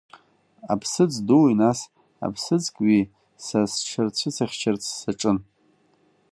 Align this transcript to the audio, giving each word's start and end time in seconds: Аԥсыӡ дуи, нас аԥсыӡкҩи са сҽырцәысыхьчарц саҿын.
Аԥсыӡ 0.73 1.13
дуи, 1.27 1.53
нас 1.61 1.79
аԥсыӡкҩи 2.25 3.01
са 3.45 3.59
сҽырцәысыхьчарц 3.71 4.83
саҿын. 4.99 5.37